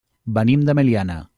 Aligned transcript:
Venim 0.37 0.63
de 0.69 0.77
Meliana. 0.81 1.23